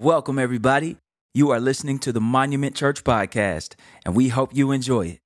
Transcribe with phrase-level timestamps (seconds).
[0.00, 0.96] Welcome, everybody.
[1.34, 3.74] You are listening to the Monument Church podcast,
[4.06, 5.18] and we hope you enjoy it.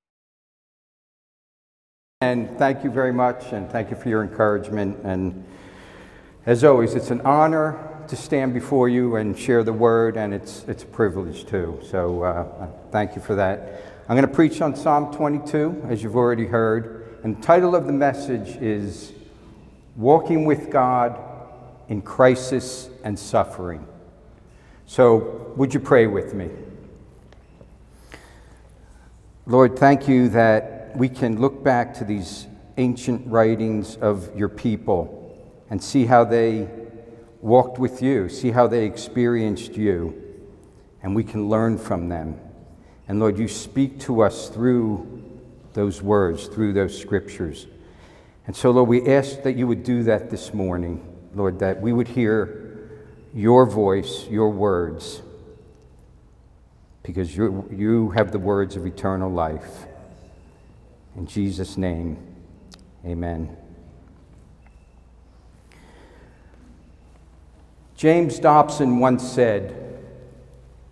[2.22, 4.96] And thank you very much, and thank you for your encouragement.
[5.04, 5.44] And
[6.46, 10.64] as always, it's an honor to stand before you and share the word, and it's,
[10.66, 11.78] it's a privilege too.
[11.82, 13.82] So uh, thank you for that.
[14.08, 17.18] I'm going to preach on Psalm 22, as you've already heard.
[17.24, 19.12] And the title of the message is
[19.96, 21.18] Walking with God
[21.90, 23.86] in Crisis and Suffering.
[24.92, 26.50] So, would you pray with me?
[29.46, 35.34] Lord, thank you that we can look back to these ancient writings of your people
[35.70, 36.68] and see how they
[37.40, 40.22] walked with you, see how they experienced you,
[41.02, 42.38] and we can learn from them.
[43.08, 45.22] And Lord, you speak to us through
[45.72, 47.66] those words, through those scriptures.
[48.46, 51.02] And so, Lord, we ask that you would do that this morning,
[51.34, 52.61] Lord, that we would hear
[53.34, 55.22] your voice, your words,
[57.02, 59.86] because you, you have the words of eternal life.
[61.16, 62.18] In Jesus' name,
[63.04, 63.56] amen.
[67.96, 70.00] James Dobson once said,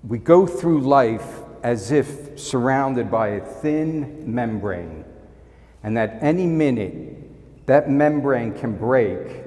[0.06, 5.04] We go through life as if surrounded by a thin membrane,
[5.82, 9.44] and that any minute that membrane can break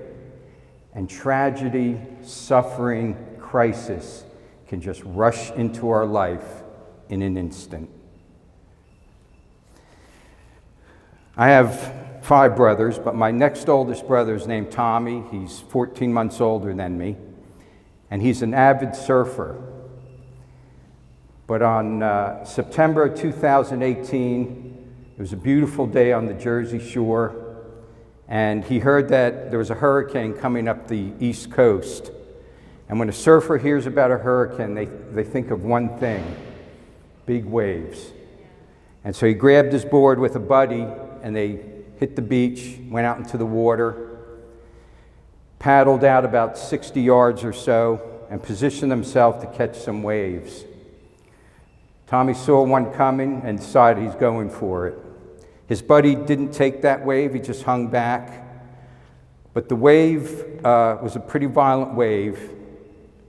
[0.96, 4.24] and tragedy, suffering, crisis
[4.68, 6.64] can just rush into our life
[7.10, 7.90] in an instant.
[11.36, 15.24] I have five brothers, but my next oldest brother is named Tommy.
[15.32, 17.18] He's 14 months older than me,
[18.10, 19.62] and he's an avid surfer.
[21.46, 24.70] But on uh, September 2018,
[25.16, 27.43] it was a beautiful day on the Jersey Shore
[28.28, 32.12] and he heard that there was a hurricane coming up the east coast.
[32.90, 36.24] And when a surfer hears about a hurricane, they, they think of one thing
[37.26, 38.12] big waves.
[39.04, 40.86] And so he grabbed his board with a buddy
[41.22, 41.60] and they
[41.98, 44.20] hit the beach, went out into the water,
[45.60, 50.66] paddled out about 60 yards or so, and positioned himself to catch some waves.
[52.08, 55.03] Tommy saw one coming and decided he's going for it.
[55.74, 58.46] His buddy didn't take that wave, he just hung back.
[59.56, 62.52] But the wave uh, was a pretty violent wave,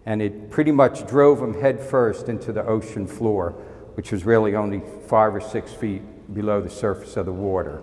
[0.04, 3.52] and it pretty much drove him headfirst into the ocean floor,
[3.94, 6.02] which was really only five or six feet
[6.34, 7.80] below the surface of the water.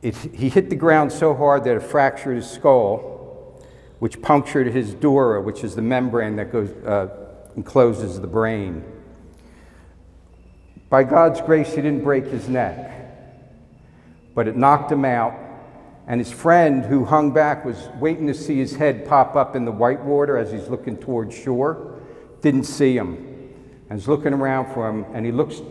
[0.00, 3.60] It, he hit the ground so hard that it fractured his skull,
[3.98, 7.08] which punctured his dura, which is the membrane that goes, uh,
[7.56, 8.84] encloses the brain.
[10.94, 12.88] By God's grace, he didn't break his neck,
[14.32, 15.34] but it knocked him out.
[16.06, 19.64] And his friend, who hung back, was waiting to see his head pop up in
[19.64, 22.00] the white water as he's looking towards shore.
[22.42, 23.16] Didn't see him.
[23.90, 25.62] And he's looking around for him, and he looks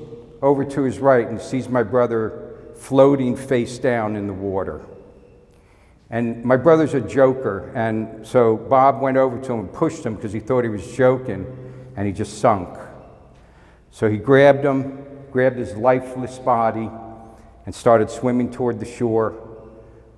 [0.41, 4.81] over to his right and sees my brother floating face down in the water.
[6.09, 10.15] And my brother's a joker, and so Bob went over to him and pushed him
[10.15, 11.47] because he thought he was joking,
[11.95, 12.77] and he just sunk.
[13.89, 15.02] So he grabbed him,
[15.33, 16.87] grabbed his lifeless body,
[17.65, 19.33] and started swimming toward the shore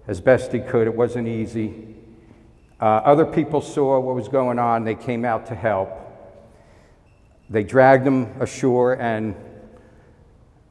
[0.08, 0.88] as best he could.
[0.88, 1.96] It wasn't easy.
[2.82, 5.90] Uh, other people saw what was going on, they came out to help.
[7.50, 9.36] They dragged him ashore, and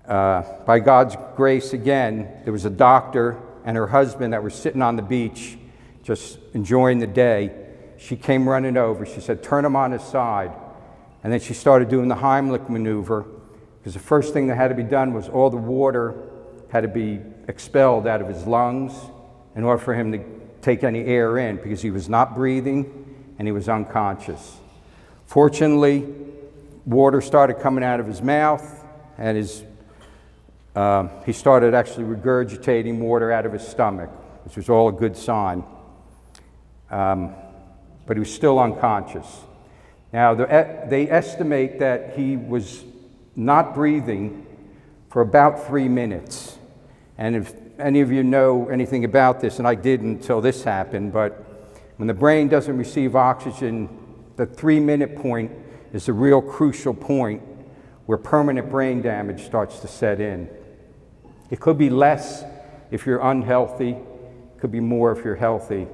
[0.06, 4.82] uh, by God's grace, again, there was a doctor and her husband that were sitting
[4.82, 5.56] on the beach
[6.02, 7.50] just enjoying the day.
[7.96, 9.06] She came running over.
[9.06, 10.52] She said, Turn him on his side.
[11.22, 13.24] And then she started doing the Heimlich maneuver
[13.84, 16.14] because the first thing that had to be done was all the water
[16.70, 18.94] had to be expelled out of his lungs
[19.54, 20.24] in order for him to
[20.62, 24.56] take any air in because he was not breathing and he was unconscious.
[25.26, 26.02] Fortunately,
[26.86, 28.82] water started coming out of his mouth
[29.18, 29.62] and his,
[30.74, 34.08] uh, he started actually regurgitating water out of his stomach,
[34.46, 35.62] which was all a good sign.
[36.90, 37.34] Um,
[38.06, 39.26] but he was still unconscious.
[40.10, 42.82] Now, they estimate that he was
[43.36, 44.46] not breathing
[45.10, 46.58] for about three minutes.
[47.18, 51.12] And if any of you know anything about this, and I didn't until this happened,
[51.12, 51.44] but
[51.96, 53.88] when the brain doesn't receive oxygen,
[54.36, 55.52] the three minute point
[55.92, 57.42] is the real crucial point
[58.06, 60.48] where permanent brain damage starts to set in.
[61.50, 62.44] It could be less
[62.90, 65.86] if you're unhealthy, it could be more if you're healthy.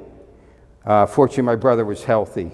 [0.84, 2.50] Uh, fortunately, my brother was healthy.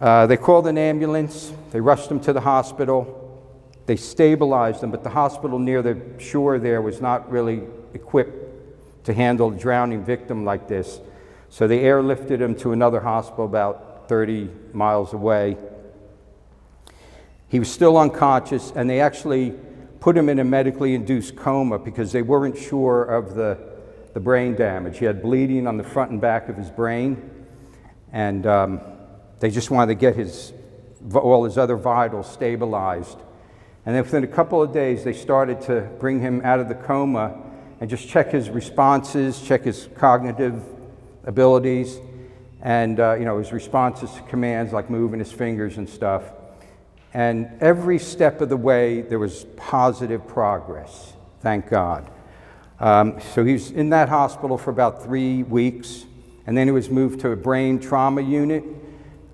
[0.00, 3.21] Uh, they called an ambulance, they rushed him to the hospital,
[3.86, 7.62] they stabilized him, but the hospital near the shore there was not really
[7.94, 11.00] equipped to handle a drowning victim like this.
[11.48, 15.56] So they airlifted him to another hospital about about 30 miles away.
[17.48, 19.54] He was still unconscious, and they actually
[20.00, 23.58] put him in a medically induced coma because they weren't sure of the,
[24.14, 24.98] the brain damage.
[24.98, 27.30] He had bleeding on the front and back of his brain,
[28.12, 28.80] and um,
[29.38, 30.52] they just wanted to get his,
[31.14, 33.18] all his other vitals stabilized.
[33.84, 36.74] And then within a couple of days, they started to bring him out of the
[36.74, 37.36] coma
[37.80, 40.62] and just check his responses, check his cognitive
[41.24, 41.98] abilities,
[42.60, 46.22] and uh, you know his responses to commands like moving his fingers and stuff.
[47.12, 52.08] And every step of the way, there was positive progress, thank God.
[52.78, 56.04] Um, so he was in that hospital for about three weeks,
[56.46, 58.64] and then he was moved to a brain trauma unit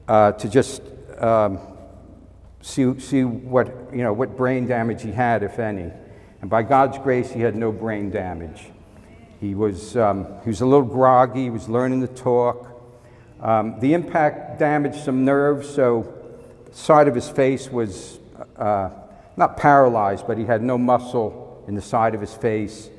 [0.08, 0.82] uh, to just
[1.18, 1.58] um,
[2.69, 5.91] see, see what, you know, what brain damage he had, if any.
[6.41, 8.67] And by God's grace, he had no brain damage.
[9.41, 12.67] He was, um, he was a little groggy, he was learning to talk.
[13.41, 16.12] Um, the impact damaged some nerves, so
[16.67, 18.19] the side of his face was
[18.56, 18.91] uh,
[19.37, 22.91] not paralyzed, but he had no muscle in the side of his face,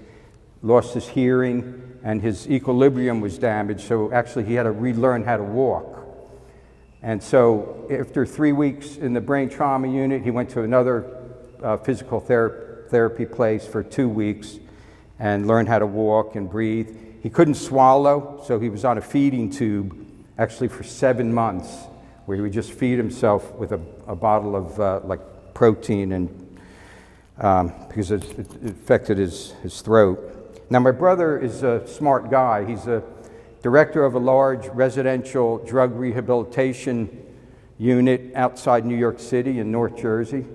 [0.64, 5.38] lost his hearing, and his equilibrium was damaged, so actually he had to relearn how
[5.38, 5.99] to walk.
[7.02, 11.06] And so, after three weeks in the brain trauma unit, he went to another
[11.64, 14.60] uh, physical ther- therapy place for two weeks
[15.18, 16.96] and learned how to walk and breathe.
[17.22, 20.06] He couldn't swallow, so he was on a feeding tube
[20.38, 21.70] actually for seven months
[22.26, 25.20] where he would just feed himself with a, a bottle of uh, like
[25.54, 26.60] protein and
[27.40, 30.20] um, because it, it, affected his, his throat.
[30.70, 32.66] Now, my brother is a smart guy.
[32.66, 33.02] He's a
[33.62, 37.26] director of a large residential drug rehabilitation
[37.78, 40.46] unit outside New York City in North Jersey,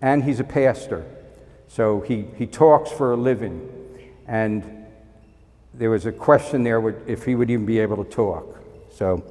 [0.00, 1.04] and he's a pastor.
[1.68, 3.68] So he, he talks for a living.
[4.26, 4.86] And
[5.74, 8.58] there was a question there if he would even be able to talk.
[8.90, 9.24] So,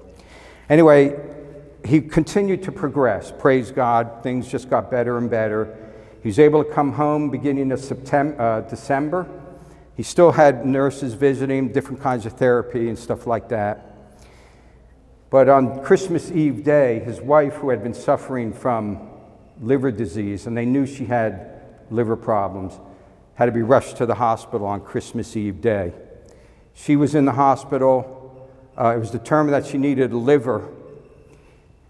[0.70, 1.20] anyway,
[1.86, 3.32] he continued to progress.
[3.38, 4.24] Praise God.
[4.24, 5.78] Things just got better and better.
[6.22, 9.28] He was able to come home beginning of September, uh, December.
[10.02, 13.86] He still had nurses visiting different kinds of therapy and stuff like that.
[15.30, 19.08] But on Christmas Eve day, his wife, who had been suffering from
[19.62, 21.62] liver disease, and they knew she had
[21.92, 22.80] liver problems,
[23.36, 25.94] had to be rushed to the hospital on Christmas Eve day.
[26.74, 28.50] She was in the hospital.
[28.76, 30.68] Uh, it was determined that she needed a liver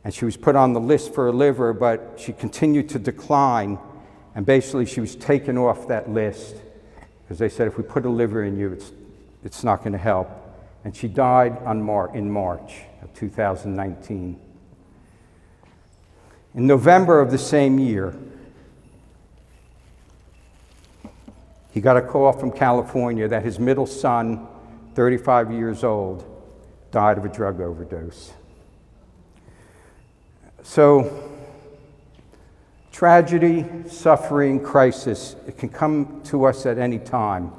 [0.03, 3.79] and she was put on the list for a liver, but she continued to decline.
[4.35, 6.57] And basically, she was taken off that list
[7.31, 8.91] because they said, if we put a liver in you, it's,
[9.41, 10.29] it's not going to help.
[10.83, 14.37] And she died on Mar- in March of 2019.
[16.55, 18.13] In November of the same year,
[21.71, 24.45] he got a call from California that his middle son,
[24.95, 26.25] 35 years old,
[26.91, 28.33] died of a drug overdose.
[30.63, 31.30] So,
[32.91, 37.51] tragedy, suffering, crisis, it can come to us at any time.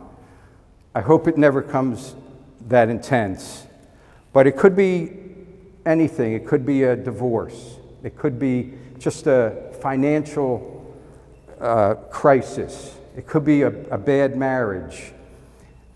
[0.94, 2.14] I hope it never comes
[2.68, 3.66] that intense.
[4.32, 5.12] But it could be
[5.84, 6.34] anything.
[6.34, 10.94] It could be a divorce, it could be just a financial
[11.60, 15.12] uh, crisis, it could be a, a bad marriage.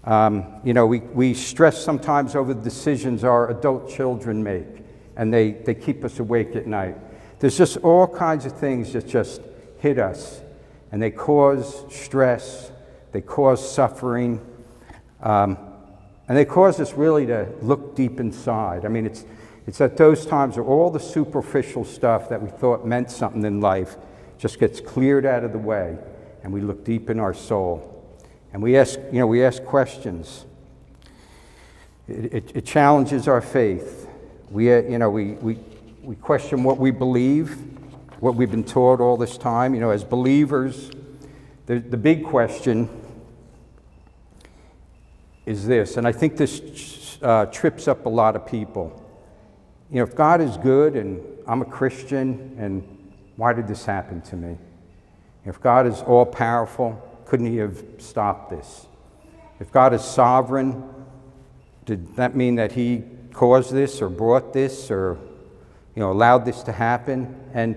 [0.05, 4.65] Um, you know, we, we stress sometimes over the decisions our adult children make
[5.17, 6.97] and they, they keep us awake at night.
[7.39, 9.43] There's just all kinds of things that just
[9.79, 10.41] hit us,
[10.91, 12.71] and they cause stress,
[13.13, 14.41] they cause suffering,
[15.23, 15.59] um,
[16.29, 18.85] and they cause us really to look deep inside.
[18.85, 19.25] I mean, it's,
[19.67, 23.61] it's at those times where all the superficial stuff that we thought meant something in
[23.61, 23.97] life
[24.39, 25.99] just gets cleared out of the way,
[26.43, 27.93] and we look deep in our soul.
[28.53, 30.47] And we ask, you know, we ask questions.
[32.09, 34.09] It, it, it challenges our faith.
[34.51, 35.59] We, uh, you know, we, we,
[36.07, 37.59] we question what we believe,
[38.21, 39.75] what we've been taught all this time.
[39.75, 40.93] You know, as believers,
[41.67, 42.89] the, the big question
[45.47, 49.03] is this, and I think this uh, trips up a lot of people.
[49.91, 52.85] You know, if God is good and I'm a Christian, and
[53.35, 54.59] why did this happen to me?
[55.45, 58.87] If God is all powerful, couldn't He have stopped this?
[59.59, 60.89] If God is sovereign,
[61.85, 65.19] did that mean that He caused this or brought this or
[65.97, 67.35] you know, allowed this to happen?
[67.53, 67.75] And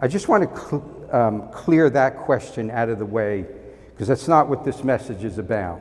[0.00, 3.46] I just want to cl- um, clear that question out of the way
[3.92, 5.80] because that's not what this message is about.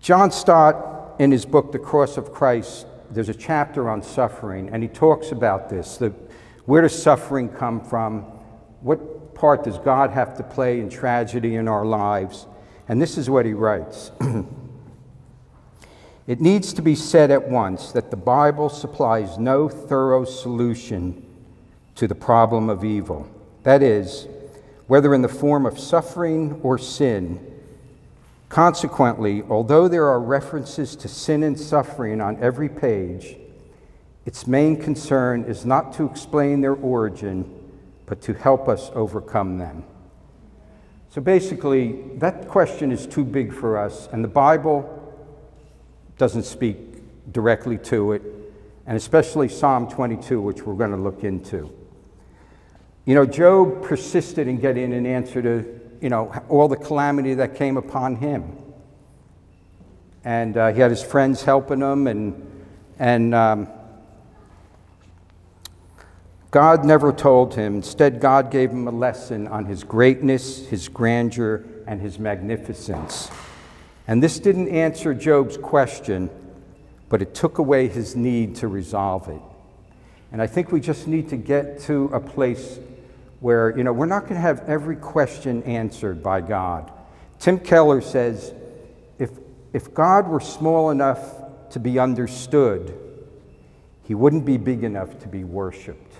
[0.00, 4.82] John Stott, in his book, The Cross of Christ, there's a chapter on suffering, and
[4.82, 5.96] he talks about this.
[5.96, 6.10] The,
[6.66, 8.22] where does suffering come from?
[8.80, 12.46] What part does God have to play in tragedy in our lives?
[12.88, 14.10] And this is what he writes
[16.26, 21.22] It needs to be said at once that the Bible supplies no thorough solution
[21.96, 23.28] to the problem of evil.
[23.62, 24.26] That is,
[24.86, 27.40] whether in the form of suffering or sin.
[28.48, 33.36] Consequently, although there are references to sin and suffering on every page,
[34.24, 37.50] its main concern is not to explain their origin,
[38.06, 39.84] but to help us overcome them.
[41.10, 45.03] So basically, that question is too big for us, and the Bible
[46.18, 46.76] doesn't speak
[47.32, 48.22] directly to it,
[48.86, 51.72] and especially Psalm 22, which we're going to look into.
[53.04, 57.54] You know, Job persisted in getting an answer to, you know, all the calamity that
[57.54, 58.56] came upon him.
[60.24, 62.66] And uh, he had his friends helping him, and,
[62.98, 63.68] and um,
[66.50, 67.76] God never told him.
[67.76, 73.30] Instead, God gave him a lesson on his greatness, his grandeur, and his magnificence.
[74.06, 76.30] And this didn't answer Job's question,
[77.08, 79.40] but it took away his need to resolve it.
[80.30, 82.78] And I think we just need to get to a place
[83.40, 86.90] where, you know, we're not going to have every question answered by God.
[87.38, 88.52] Tim Keller says
[89.18, 89.30] if,
[89.72, 91.20] if God were small enough
[91.70, 92.98] to be understood,
[94.02, 96.12] he wouldn't be big enough to be worshiped.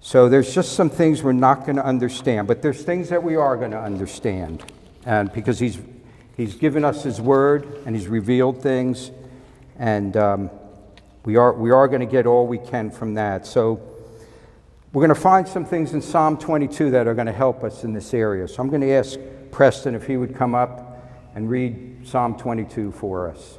[0.00, 3.36] So there's just some things we're not going to understand, but there's things that we
[3.36, 4.62] are going to understand
[5.06, 5.78] and because he's,
[6.36, 9.10] he's given us his word and he's revealed things,
[9.78, 10.50] and um,
[11.24, 13.46] we are, we are going to get all we can from that.
[13.46, 13.80] So
[14.92, 17.82] we're going to find some things in Psalm 22 that are going to help us
[17.82, 18.46] in this area.
[18.46, 19.18] So I'm going to ask
[19.50, 23.58] Preston if he would come up and read Psalm 22 for us.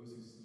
[0.00, 0.39] those who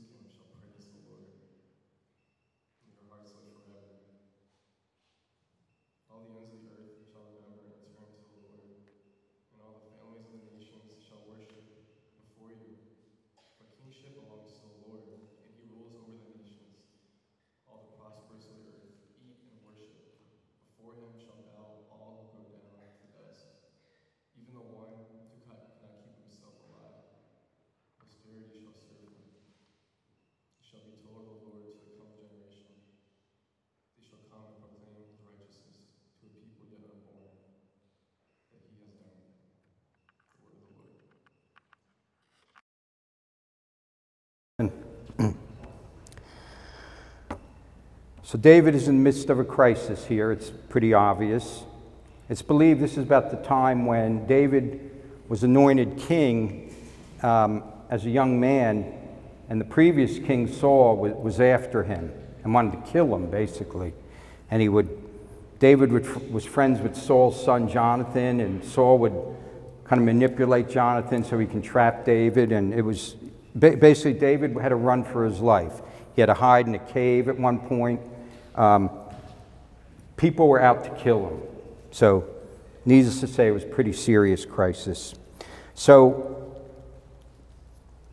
[48.25, 50.31] So, David is in the midst of a crisis here.
[50.31, 51.61] It's pretty obvious.
[52.27, 54.89] It's believed this is about the time when David
[55.29, 56.75] was anointed king
[57.21, 58.91] um, as a young man,
[59.47, 62.11] and the previous king Saul was, was, after him
[62.43, 63.93] and wanted to kill him, basically.
[64.49, 64.89] And he would,
[65.59, 69.13] David would, was friends with Saul's son Jonathan, and Saul would
[69.83, 72.51] kind of manipulate Jonathan so he can trap David.
[72.51, 73.17] And it was
[73.53, 75.83] basically David had to run for his life.
[76.15, 78.01] He had to hide in a cave at one point.
[78.55, 78.89] Um,
[80.17, 81.41] people were out to kill him.
[81.91, 82.25] So,
[82.85, 85.13] needless to say, it was a pretty serious crisis.
[85.73, 86.55] So,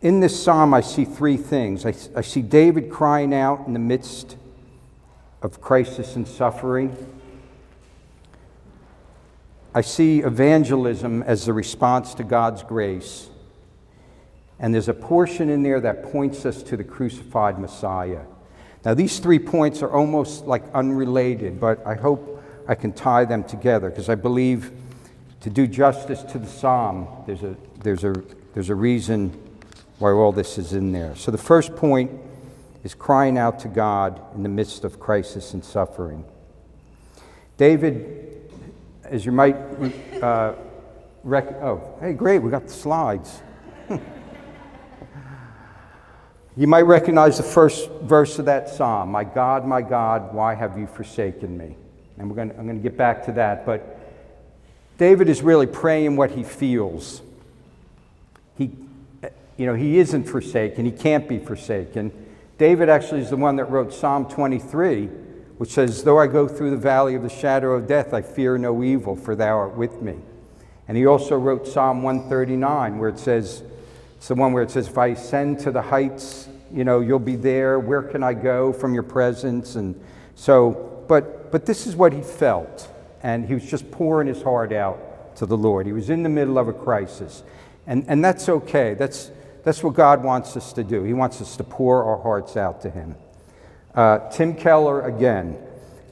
[0.01, 1.87] in this psalm, I see three things.
[1.87, 4.37] I, I see David crying out in the midst
[5.43, 6.97] of crisis and suffering.
[9.75, 13.31] I see evangelism as the response to God's grace.
[14.59, 18.23] And there's a portion in there that points us to the crucified Messiah.
[18.85, 23.45] Now, these three points are almost like unrelated, but I hope I can tie them
[23.45, 24.73] together because I believe
[25.41, 28.15] to do justice to the psalm, there's a, there's, a,
[28.55, 29.31] there's a reason
[29.99, 31.15] why all this is in there.
[31.15, 32.11] So, the first point
[32.83, 36.25] is crying out to God in the midst of crisis and suffering.
[37.57, 38.51] David,
[39.05, 39.57] as you might
[40.21, 40.55] uh,
[41.23, 43.43] rec- oh, hey, great, we got the slides.
[46.57, 50.79] You might recognize the first verse of that psalm My God, my God, why have
[50.79, 51.77] you forsaken me?
[52.19, 53.65] And we're going to, I'm going to get back to that.
[53.65, 53.99] But
[54.99, 57.23] David is really praying what he feels.
[58.59, 58.71] He,
[59.57, 62.13] you know, he isn't forsaken, he can't be forsaken.
[62.59, 65.07] David actually is the one that wrote Psalm 23,
[65.57, 68.59] which says, Though I go through the valley of the shadow of death, I fear
[68.59, 70.17] no evil, for thou art with me.
[70.87, 73.63] And he also wrote Psalm 139, where it says,
[74.23, 77.19] it's the one where it says, If I ascend to the heights, you know, you'll
[77.19, 77.81] be there.
[77.81, 79.75] Where can I go from your presence?
[79.75, 80.01] And
[80.37, 82.89] so, but, but this is what he felt.
[83.25, 85.87] And he was just pouring his heart out to the Lord.
[85.87, 87.43] He was in the middle of a crisis.
[87.89, 88.95] And, and that's okay.
[88.95, 89.33] That's,
[89.65, 91.03] that's what God wants us to do.
[91.03, 93.17] He wants us to pour our hearts out to Him.
[93.93, 95.59] Uh, Tim Keller again.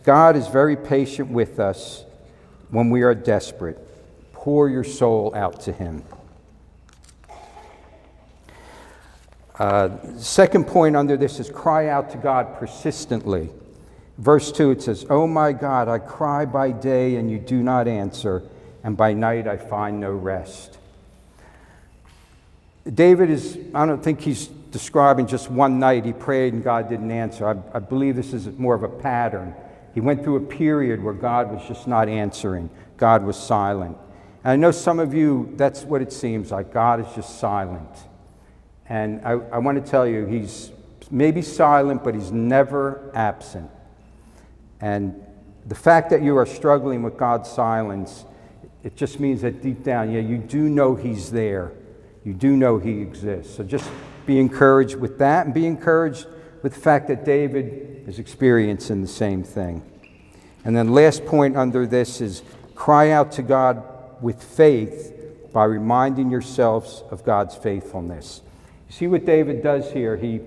[0.03, 2.03] God is very patient with us
[2.71, 3.79] when we are desperate.
[4.33, 6.03] Pour your soul out to Him.
[9.61, 13.51] Uh, second point under this is cry out to God persistently.
[14.17, 17.87] Verse 2, it says, Oh my God, I cry by day and you do not
[17.87, 18.43] answer,
[18.83, 20.79] and by night I find no rest.
[22.95, 27.11] David is, I don't think he's describing just one night he prayed and God didn't
[27.11, 27.47] answer.
[27.47, 29.55] I, I believe this is more of a pattern.
[29.93, 33.99] He went through a period where God was just not answering, God was silent.
[34.43, 36.73] And I know some of you, that's what it seems like.
[36.73, 37.91] God is just silent.
[38.91, 40.73] And I, I want to tell you, he's
[41.13, 43.71] maybe silent, but he's never absent.
[44.81, 45.15] And
[45.65, 48.25] the fact that you are struggling with God's silence,
[48.83, 51.73] it just means that deep down, yeah, you do know he's there.
[52.25, 53.55] You do know he exists.
[53.55, 53.89] So just
[54.27, 56.27] be encouraged with that and be encouraged
[56.63, 59.83] with the fact that David is experiencing the same thing.
[60.65, 62.43] And then, last point under this is
[62.75, 63.83] cry out to God
[64.21, 65.15] with faith
[65.53, 68.43] by reminding yourselves of God's faithfulness.
[68.91, 70.17] See what David does here?
[70.17, 70.41] He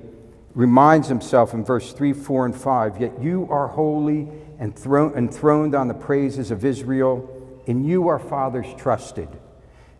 [0.54, 4.28] reminds himself in verse 3, 4, and 5 Yet you are holy
[4.60, 4.78] and
[5.16, 7.30] enthroned on the praises of Israel.
[7.66, 9.30] and you our fathers trusted.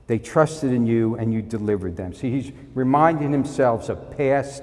[0.08, 2.14] They trusted in you and you delivered them.
[2.14, 4.62] See, he's reminding himself of past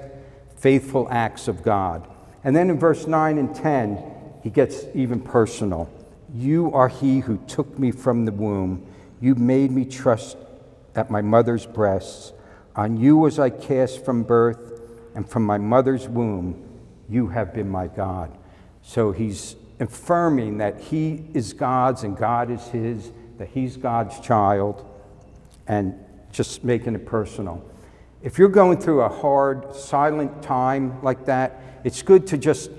[0.55, 2.07] faithful acts of God.
[2.43, 4.03] And then in verse 9 and 10,
[4.43, 5.89] he gets even personal.
[6.31, 8.85] You are he who took me from the womb.
[9.19, 10.37] You made me trust
[10.95, 12.33] at my mother's breasts.
[12.75, 14.81] On you was I cast from birth,
[15.13, 16.63] and from my mother's womb,
[17.09, 18.31] you have been my God.
[18.81, 24.87] So he's affirming that he is God's and God is his, that he's God's child,
[25.67, 25.95] and
[26.31, 27.63] just making it personal.
[28.21, 32.69] if you're going through a hard, silent time like that, it's good to just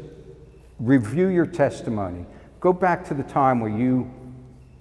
[0.79, 2.25] review your testimony.
[2.61, 4.11] Go back to the time where you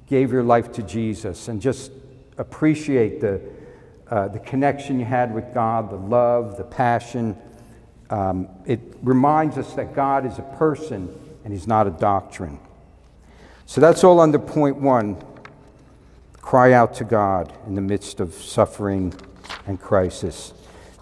[0.07, 1.91] gave your life to Jesus and just
[2.37, 3.41] appreciate the,
[4.11, 7.37] uh, the connection you had with God, the love, the passion.
[8.09, 11.09] Um, it reminds us that God is a person
[11.45, 12.59] and He's not a doctrine.
[13.65, 15.15] So that's all under point one.
[16.33, 19.13] Cry out to God in the midst of suffering
[19.65, 20.53] and crisis.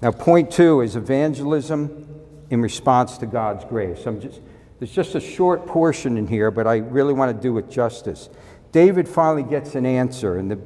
[0.03, 2.07] Now, point two is evangelism
[2.51, 4.03] in response to God's grace.
[4.03, 4.41] Just,
[4.77, 8.29] there's just a short portion in here, but I really want to do it justice.
[8.71, 10.37] David finally gets an answer.
[10.37, 10.59] In the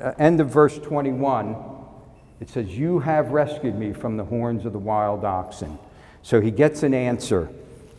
[0.00, 1.67] uh, end of verse 21,
[2.40, 5.78] it says, You have rescued me from the horns of the wild oxen.
[6.22, 7.48] So he gets an answer.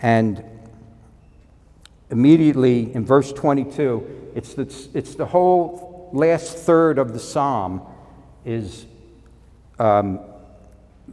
[0.02, 0.43] And
[2.10, 7.82] immediately in verse 22, it's the, it's the whole last third of the psalm
[8.45, 8.86] is
[9.78, 10.19] um,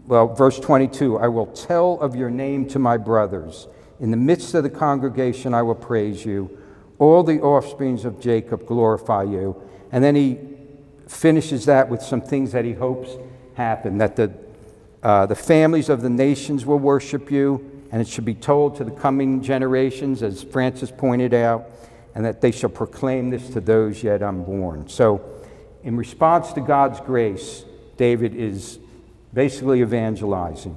[0.06, 3.66] well, verse 22 I will tell of your name to my brothers.
[3.98, 6.58] In the midst of the congregation, I will praise you.
[6.98, 9.60] All the offsprings of Jacob glorify you.
[9.92, 10.38] And then he
[11.06, 13.10] finishes that with some things that he hopes
[13.54, 14.32] happen that the,
[15.02, 18.84] uh, the families of the nations will worship you, and it should be told to
[18.84, 21.66] the coming generations, as Francis pointed out,
[22.14, 24.88] and that they shall proclaim this to those yet unborn.
[24.88, 25.32] So,
[25.82, 27.64] in response to God's grace,
[27.96, 28.78] David is
[29.32, 30.76] basically evangelizing.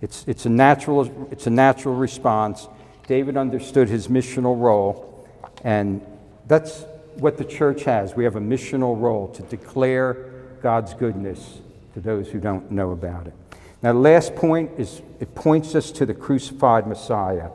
[0.00, 2.68] It's, it's, a natural, it's a natural response.
[3.06, 5.26] David understood his missional role,
[5.62, 6.04] and
[6.46, 6.84] that's
[7.20, 8.14] what the church has.
[8.14, 10.14] We have a missional role to declare
[10.62, 11.60] God's goodness
[11.94, 13.34] to those who don't know about it.
[13.82, 17.50] Now, the last point is it points us to the crucified Messiah.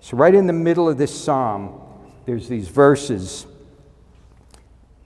[0.00, 1.80] So, right in the middle of this psalm,
[2.26, 3.46] there's these verses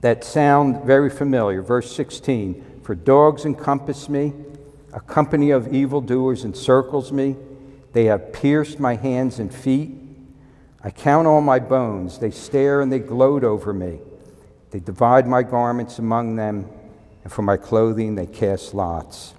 [0.01, 1.61] that sound very familiar.
[1.61, 4.33] Verse 16 For dogs encompass me,
[4.93, 7.35] a company of evildoers encircles me.
[7.93, 9.91] They have pierced my hands and feet.
[10.85, 12.19] I count all my bones.
[12.19, 13.97] They stare and they gloat over me.
[14.69, 16.69] They divide my garments among them,
[17.23, 19.33] and for my clothing they cast lots.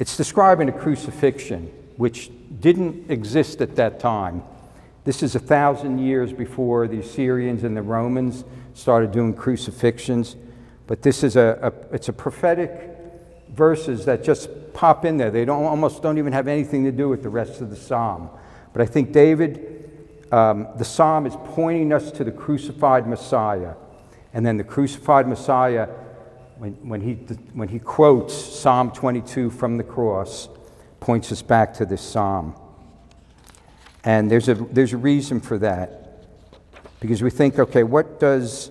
[0.00, 4.42] It's describing a crucifixion, which didn't exist at that time.
[5.04, 10.34] This is a thousand years before the Assyrians and the Romans started doing crucifixions.
[10.88, 12.70] But this is a, a it's a prophetic
[13.50, 15.30] verses that just pop in there.
[15.30, 18.30] They don't, almost don't even have anything to do with the rest of the psalm.
[18.78, 19.90] But I think David,
[20.30, 23.74] um, the psalm is pointing us to the crucified Messiah.
[24.32, 25.88] And then the crucified Messiah,
[26.58, 27.14] when, when, he,
[27.54, 30.48] when he quotes Psalm 22 from the cross,
[31.00, 32.54] points us back to this psalm.
[34.04, 36.22] And there's a, there's a reason for that.
[37.00, 38.70] Because we think, okay, what does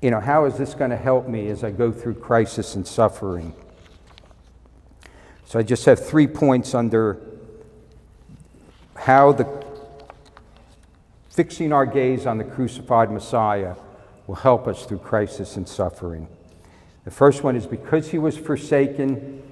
[0.00, 2.86] you know, how is this going to help me as I go through crisis and
[2.86, 3.52] suffering?
[5.44, 7.35] So I just have three points under
[9.06, 9.46] how the
[11.30, 13.74] fixing our gaze on the crucified Messiah
[14.26, 16.28] will help us through crisis and suffering.
[17.04, 19.42] The first one is because he was forsaken,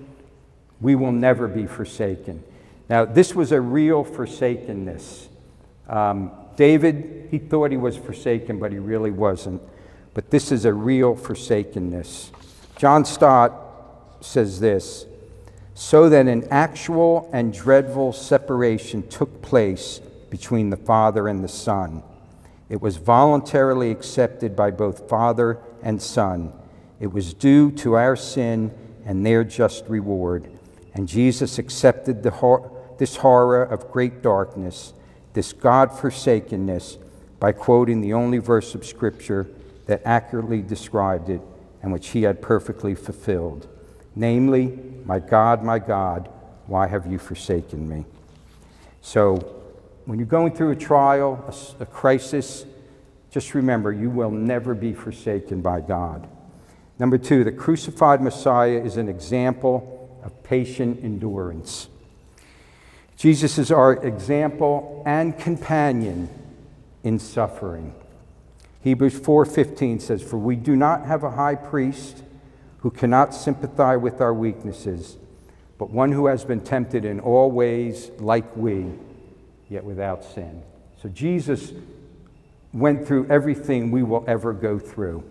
[0.80, 2.42] we will never be forsaken.
[2.88, 5.28] Now, this was a real forsakenness.
[5.88, 9.62] Um, David, he thought he was forsaken, but he really wasn't
[10.14, 12.30] but this is a real forsakenness.
[12.76, 13.52] John Stott
[14.20, 15.06] says this
[15.74, 22.02] so that an actual and dreadful separation took place between the Father and the Son.
[22.68, 26.52] It was voluntarily accepted by both Father and Son.
[27.00, 28.72] It was due to our sin
[29.04, 30.48] and their just reward.
[30.94, 34.94] And Jesus accepted hor- this horror of great darkness,
[35.34, 36.98] this God forsakenness,
[37.40, 39.48] by quoting the only verse of Scripture
[39.86, 41.42] that accurately described it
[41.82, 43.68] and which he had perfectly fulfilled.
[44.16, 46.28] Namely, My God, my God,
[46.66, 48.04] why have you forsaken me?
[49.00, 49.36] So,
[50.06, 52.64] when you're going through a trial, a, a crisis,
[53.30, 56.28] just remember you will never be forsaken by God.
[56.98, 61.88] Number two, the crucified Messiah is an example of patient endurance.
[63.16, 66.28] Jesus is our example and companion
[67.02, 67.94] in suffering.
[68.80, 72.23] Hebrews 4:15 says, "For we do not have a high priest
[72.84, 75.16] who cannot sympathize with our weaknesses,
[75.78, 78.84] but one who has been tempted in all ways like we,
[79.70, 80.62] yet without sin."
[81.00, 81.72] So Jesus
[82.74, 85.22] went through everything we will ever go through.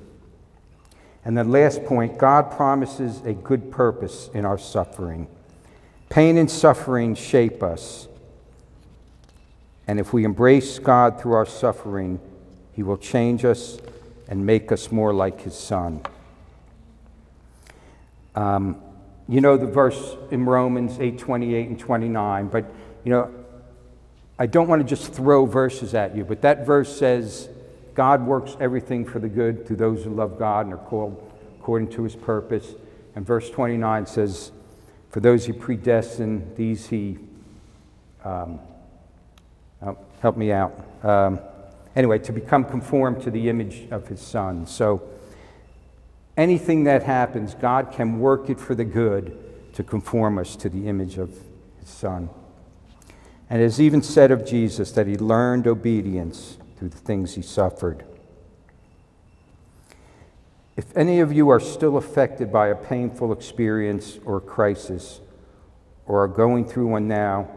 [1.24, 5.28] And the last point, God promises a good purpose in our suffering.
[6.10, 8.08] Pain and suffering shape us.
[9.86, 12.20] And if we embrace God through our suffering,
[12.72, 13.78] he will change us
[14.28, 16.02] and make us more like His Son.
[18.36, 18.82] Um,
[19.28, 22.66] you know the verse in Romans 8 28 and 29, but
[23.04, 23.34] you know,
[24.38, 27.50] I don't want to just throw verses at you, but that verse says,
[27.94, 31.90] God works everything for the good to those who love God and are called according
[31.92, 32.74] to his purpose.
[33.16, 34.52] And verse 29 says,
[35.10, 37.20] For those he predestined, these he.
[38.26, 38.60] Um,
[39.82, 40.74] oh, help me out.
[41.04, 41.40] Um,
[41.96, 44.66] anyway, to become conformed to the image of his son.
[44.66, 45.08] So
[46.38, 49.38] anything that happens, God can work it for the good
[49.74, 51.30] to conform us to the image of
[51.80, 52.30] his son.
[53.50, 57.42] And it is even said of Jesus that he learned obedience through the things he
[57.42, 58.04] suffered.
[60.76, 65.22] If any of you are still affected by a painful experience or crisis,
[66.06, 67.50] or are going through one now,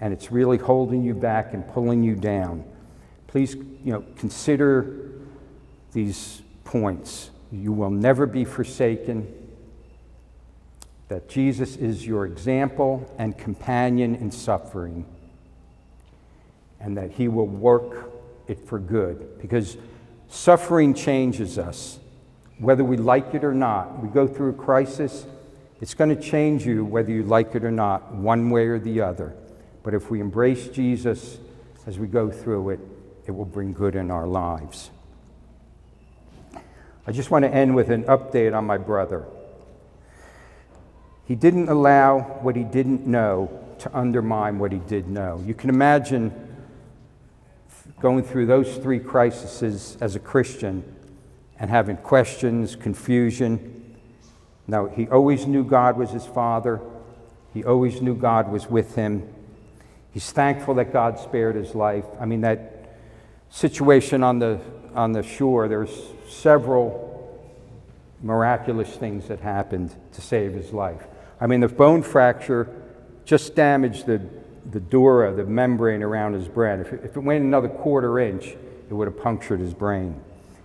[0.00, 2.64] and it's really holding you back and pulling you down,
[3.26, 5.10] please you know, consider
[5.92, 7.30] these points.
[7.52, 9.32] You will never be forsaken,
[11.08, 15.04] that Jesus is your example and companion in suffering,
[16.80, 18.10] and that he will work
[18.48, 19.38] it for good.
[19.40, 19.76] Because
[20.28, 21.98] suffering changes us,
[22.58, 24.02] whether we like it or not.
[24.02, 25.26] We go through a crisis,
[25.80, 29.02] it's going to change you whether you like it or not, one way or the
[29.02, 29.34] other.
[29.82, 31.38] But if we embrace Jesus
[31.86, 32.80] as we go through it,
[33.26, 34.90] it will bring good in our lives.
[37.06, 39.26] I just want to end with an update on my brother.
[41.24, 45.42] He didn't allow what he didn't know to undermine what he did know.
[45.44, 46.32] You can imagine
[48.00, 50.84] going through those three crises as a Christian
[51.58, 53.96] and having questions, confusion.
[54.66, 56.80] Now, he always knew God was his father,
[57.52, 59.28] he always knew God was with him.
[60.12, 62.04] He's thankful that God spared his life.
[62.20, 62.81] I mean, that
[63.52, 64.58] situation on the,
[64.94, 65.90] on the shore, there's
[66.28, 67.10] several
[68.22, 71.02] miraculous things that happened to save his life.
[71.40, 72.68] I mean, the bone fracture
[73.24, 74.22] just damaged the,
[74.70, 76.80] the dura, the membrane around his brain.
[76.80, 80.20] If it, if it went another quarter inch, it would have punctured his brain.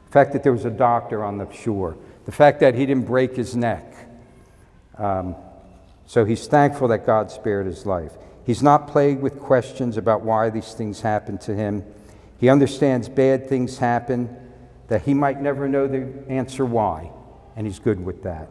[0.06, 3.06] The fact that there was a doctor on the shore, the fact that he didn't
[3.06, 3.94] break his neck.
[4.98, 5.36] Um,
[6.06, 8.14] so he's thankful that God spared his life.
[8.46, 11.84] He's not plagued with questions about why these things happened to him.
[12.40, 14.36] He understands bad things happen,
[14.88, 17.12] that he might never know the answer why,
[17.56, 18.48] and he's good with that.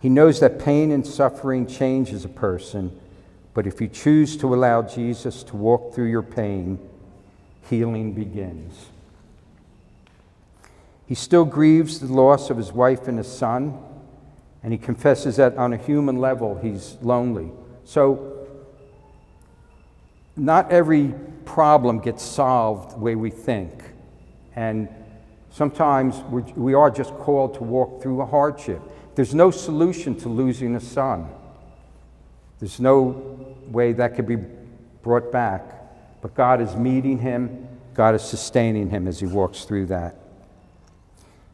[0.00, 2.98] He knows that pain and suffering changes a person,
[3.52, 6.78] but if you choose to allow Jesus to walk through your pain,
[7.68, 8.86] healing begins.
[11.06, 13.78] He still grieves the loss of his wife and his son,
[14.62, 17.50] and he confesses that on a human level he's lonely.
[17.84, 18.46] So,
[20.36, 23.72] not every problem gets solved the way we think.
[24.56, 24.88] And
[25.50, 28.80] sometimes we're, we are just called to walk through a hardship.
[29.14, 31.28] There's no solution to losing a son,
[32.60, 34.38] there's no way that could be
[35.02, 35.62] brought back.
[36.20, 40.16] But God is meeting him, God is sustaining him as he walks through that.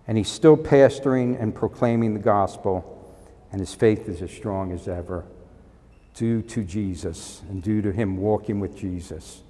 [0.06, 3.16] And he's still pastoring and proclaiming the gospel,
[3.52, 5.24] and his faith is as strong as ever,
[6.14, 9.42] due to Jesus and due to him walking with Jesus.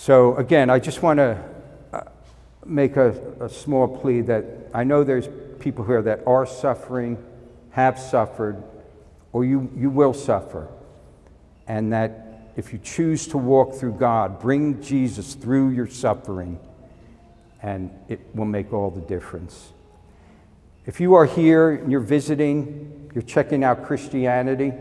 [0.00, 1.44] So, again, I just want to
[1.92, 2.02] uh,
[2.64, 7.18] make a, a small plea that I know there's people here that are suffering,
[7.70, 8.62] have suffered,
[9.32, 10.68] or you, you will suffer.
[11.66, 16.60] And that if you choose to walk through God, bring Jesus through your suffering
[17.60, 19.72] and it will make all the difference.
[20.86, 24.72] If you are here and you're visiting, you're checking out Christianity,